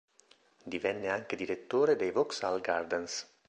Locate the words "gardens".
2.59-3.27